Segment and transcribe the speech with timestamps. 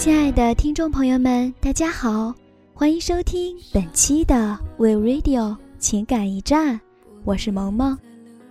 [0.00, 2.34] 亲爱的听众朋友们，大家好，
[2.72, 6.80] 欢迎收听本期的 We Radio 情感驿站，
[7.22, 7.98] 我是萌萌。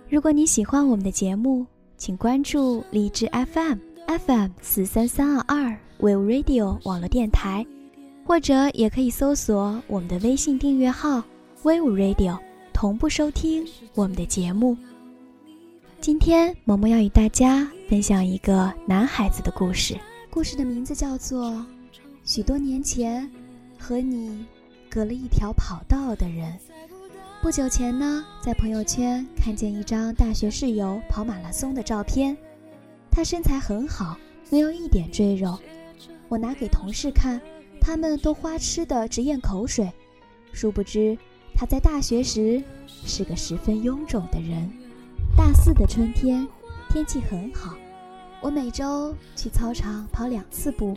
[0.08, 1.66] 如果你喜欢我们的节目，
[1.96, 7.66] 请关注荔枝 FM FM 四三三二二 We Radio 网络电台，
[8.24, 11.20] 或者也可以搜索我们的微信订阅号
[11.64, 12.38] We Radio，
[12.72, 14.76] 同步收听我们的节目。
[16.00, 19.96] 今天萌萌要与大家分享一个男孩子的故事。
[20.32, 21.50] 故事的名字叫做
[22.24, 23.28] 《许多年前
[23.76, 24.46] 和你
[24.88, 26.52] 隔了一条跑道的人》。
[27.42, 32.36] 不久前呢，在朋友圈看见一张大学室友跑马拉松的照片，
[33.10, 34.16] 他身材很好，
[34.50, 35.58] 没有一点赘肉。
[36.28, 37.40] 我拿给同事看，
[37.80, 39.90] 他们都花痴的直咽口水。
[40.52, 41.18] 殊不知，
[41.56, 44.70] 他在大学时是个十分臃肿的人。
[45.36, 46.46] 大四的春天，
[46.88, 47.76] 天气很好。
[48.42, 50.96] 我每周去操场跑两次步，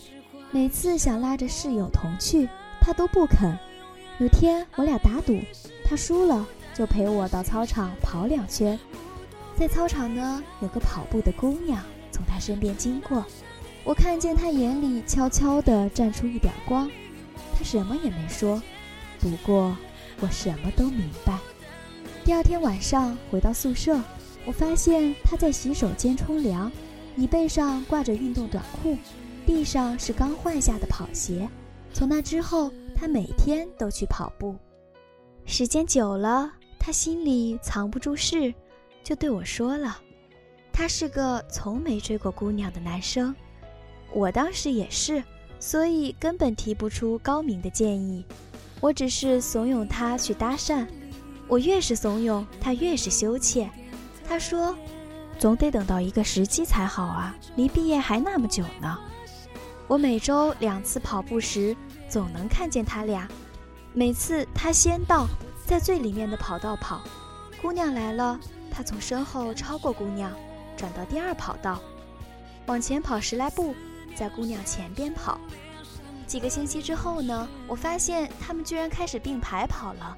[0.49, 2.47] 每次想拉着室友同去，
[2.79, 3.57] 他都不肯。
[4.19, 5.37] 有天我俩打赌，
[5.83, 8.79] 他输了就陪我到操场跑两圈。
[9.57, 13.25] 在操场呢，有个跑步的姑娘从他身边经过，
[13.83, 16.89] 我看见他眼里悄悄地绽出一点光。
[17.57, 18.61] 他什么也没说，
[19.19, 19.75] 不过
[20.21, 21.37] 我什么都明白。
[22.23, 23.99] 第二天晚上回到宿舍，
[24.45, 26.71] 我发现他在洗手间冲凉。
[27.15, 28.97] 椅背上挂着运动短裤，
[29.45, 31.47] 地上是刚换下的跑鞋。
[31.93, 34.55] 从那之后，他每天都去跑步。
[35.45, 38.51] 时间久了，他心里藏不住事，
[39.03, 39.99] 就对我说了
[40.73, 43.35] ：“他是个从没追过姑娘的男生。”
[44.11, 45.23] 我当时也是，
[45.59, 48.25] 所以根本提不出高明的建议。
[48.81, 50.87] 我只是怂恿他去搭讪。
[51.47, 53.69] 我越是怂恿，他越是羞怯。
[54.27, 54.75] 他说。
[55.43, 57.35] 总得等到一个时机才好啊！
[57.57, 58.97] 离毕业还那么久呢。
[59.89, 61.75] 我每周两次跑步时，
[62.07, 63.27] 总能看见他俩。
[63.91, 65.27] 每次他先到，
[65.65, 67.03] 在最里面的跑道跑，
[67.61, 68.39] 姑娘来了，
[68.71, 70.31] 他从身后超过姑娘，
[70.77, 71.77] 转到第二跑道，
[72.67, 73.75] 往前跑十来步，
[74.15, 75.37] 在姑娘前边跑。
[76.25, 80.15] 几个星期之后呢，我发现他们居然开始并排跑了，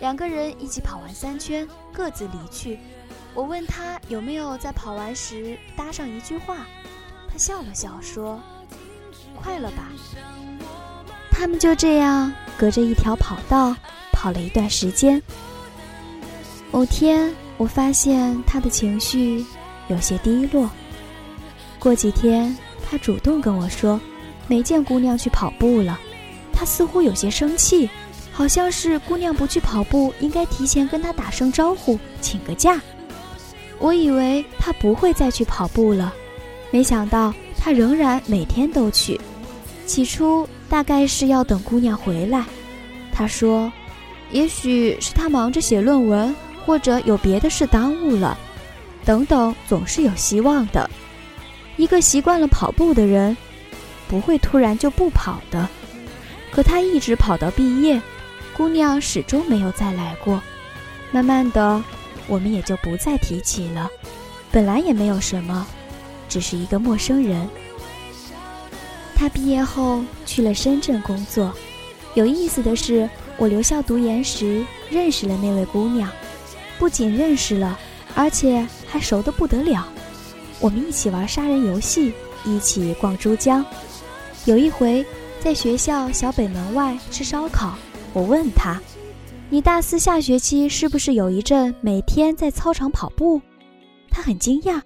[0.00, 2.78] 两个人一起跑完三圈，各自离去。
[3.34, 6.66] 我问他有没有在跑完时搭上一句话，
[7.30, 8.40] 他笑了笑说
[9.36, 9.88] ：“快了吧。”
[11.30, 13.76] 他们就这样隔着一条跑道
[14.10, 15.22] 跑了一段时间。
[16.72, 19.44] 某天，我发现他的情绪
[19.88, 20.68] 有些低落。
[21.78, 22.56] 过几天，
[22.88, 24.00] 他主动跟我说
[24.48, 25.98] 没见姑娘去跑步了，
[26.52, 27.88] 他似乎有些生气，
[28.32, 32.80] 好像是姑娘不去跑步应该提前跟他打声招呼，请个假。
[33.78, 36.12] 我以为他不会再去跑步了，
[36.70, 39.20] 没想到他仍然每天都去。
[39.86, 42.44] 起初大概是要等姑娘回来，
[43.12, 43.70] 他说，
[44.30, 48.38] 也许是他忙着写论文，或者有别的事耽误了，
[49.04, 50.88] 等等，总是有希望的。
[51.76, 53.36] 一个习惯了跑步的人，
[54.06, 55.68] 不会突然就不跑的。
[56.52, 58.00] 可他一直跑到毕业，
[58.60, 60.38] 姑娘始终没有再来过。
[61.10, 61.82] 慢慢的。
[62.28, 63.88] 我们也就不再提起了，
[64.52, 65.66] 本来也没有什么，
[66.28, 67.48] 只是一个陌生人。
[69.16, 71.50] 他毕业后去了深圳工作，
[72.12, 76.12] 有意思的是，我留校读研时认识了那位姑娘，
[76.78, 77.80] 不仅认识了，
[78.14, 79.88] 而且还熟得不得了。
[80.60, 82.12] 我们一起玩杀人游戏，
[82.44, 83.64] 一起逛珠江。
[84.44, 85.04] 有一回
[85.42, 87.76] 在学校小北门外吃烧烤，
[88.12, 88.80] 我问他。
[89.48, 93.40] 你大四下学期是不是有一阵每天在操场跑步？
[94.08, 94.80] 他很惊讶，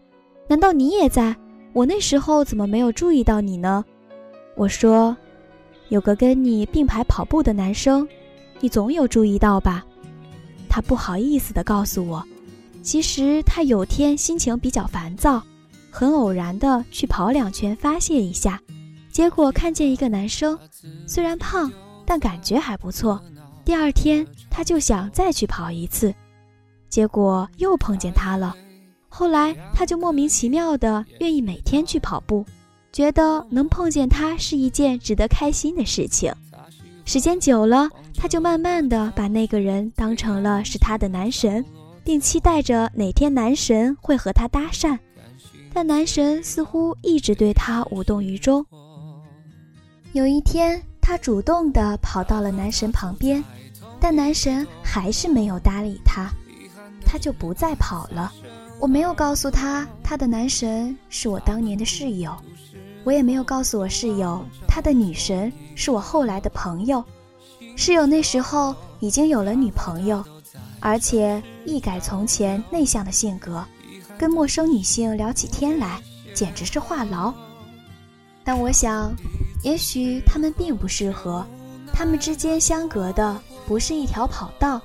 [0.48, 1.36] 难道你也在？
[1.72, 3.84] 我那时候怎么没有注意到你呢？
[4.56, 5.14] 我说，
[5.88, 8.08] 有个跟你并排跑步的男生，
[8.60, 9.84] 你总有注意到吧？
[10.68, 12.24] 他不好意思地告诉我，
[12.82, 15.42] 其实他有天心情比较烦躁，
[15.90, 18.60] 很偶然的去跑两圈发泄一下，
[19.10, 20.58] 结果看见一个男生，
[21.06, 21.70] 虽然胖，
[22.06, 23.20] 但感觉还不错。
[23.64, 26.14] 第二天，他就想再去跑一次，
[26.88, 28.54] 结果又碰见他了。
[29.08, 32.44] 后来，他就莫名其妙的愿意每天去跑步，
[32.92, 36.30] 觉得能碰见他是一件值得开心的事情。
[37.06, 41.64] 时间久了，他就慢慢的把那个人当成了是他的男神，
[42.02, 44.98] 并期待着哪天男神会和他搭讪。
[45.72, 48.64] 但男神似乎一直对他无动于衷。
[50.12, 50.82] 有一天。
[51.06, 53.44] 他主动地跑到了男神旁边，
[54.00, 56.30] 但男神还是没有搭理他，
[57.04, 58.32] 他就不再跑了。
[58.80, 62.34] 我没有告诉他，他的男神是我当年的室友。
[63.04, 67.04] 我也没有告诉我室友，他的女神是我后来的朋友。
[67.76, 70.24] 室友那时候已经有了女朋友，
[70.80, 73.62] 而且一改从前内向的性格，
[74.16, 76.00] 跟陌生女性聊起天来
[76.32, 77.30] 简直是话痨。
[78.42, 79.14] 但我想，
[79.64, 81.44] 也许他们并不适合，
[81.92, 84.80] 他们之间相隔的不是一条跑道，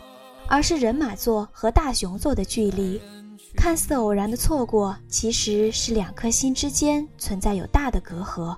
[0.47, 2.99] 而是人马座和大熊座的距离。
[3.55, 8.55] 看似偶然的错过，其实是两颗心之间存在有大的隔阂，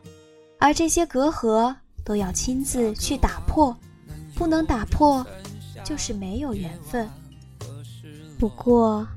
[0.59, 1.75] 而这些隔阂
[2.06, 3.75] 都要亲自去打破。
[4.35, 5.25] 不能打破，
[5.83, 7.07] 就是没有缘分。
[8.39, 9.07] 不过，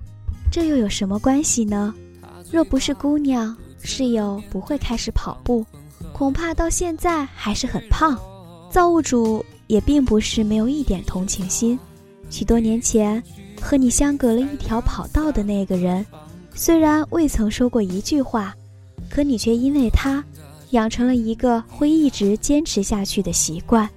[0.51, 1.95] 这又有什么关系呢？
[2.51, 5.65] 若不是姑娘，室友不会开始跑步，
[6.15, 8.17] 恐怕到现在还是很胖。
[8.71, 11.77] 造物主也并不是没有一点同情心。
[12.31, 13.21] 许多年前，
[13.61, 16.07] 和你相隔了一条跑道的那个人，
[16.55, 18.55] 虽然未曾说过一句话，
[19.11, 20.25] 可你却因为他，
[20.71, 23.91] 养成了一个会一直坚持下去的习惯。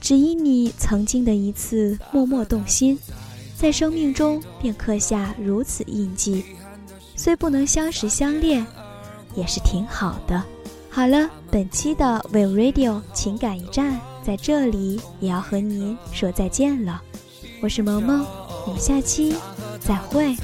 [0.00, 2.98] 只因你曾经的一次默默动心，
[3.54, 6.42] 在生命中便刻下如此印记。
[7.16, 8.66] 虽不能相识相恋，
[9.34, 10.42] 也是挺好的。
[10.92, 17.00] 好了，本期的 We Radio 情感驿站在这里也要和您说再见了。
[17.62, 18.26] 我是萌萌，
[18.66, 19.36] 我们下期
[19.78, 20.34] 再会。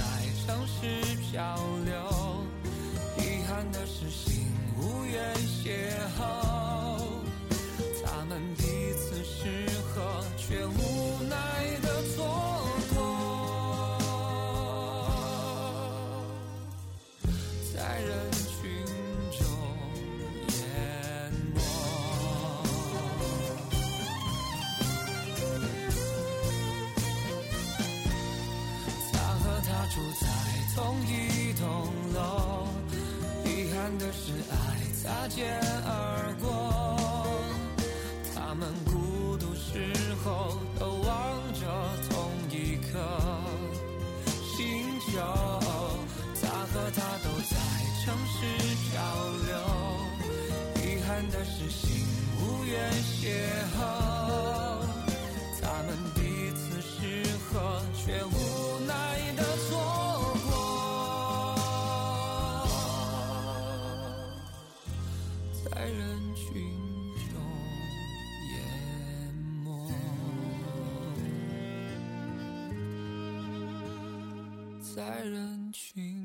[33.87, 34.57] 遗憾的是爱
[35.01, 35.47] 擦肩
[35.85, 36.51] 而过。
[38.35, 39.95] 他们孤独时
[40.25, 41.61] 候都望着
[42.11, 42.99] 同一颗
[44.43, 44.59] 星
[44.99, 45.23] 球，
[46.43, 47.55] 他和她都在
[48.03, 48.35] 城市
[48.91, 48.91] 漂
[49.47, 49.55] 流。
[50.83, 52.05] 遗憾的是心
[52.41, 52.91] 无缘
[53.23, 53.25] 邂
[53.79, 53.81] 逅，
[74.97, 76.16] 在人群。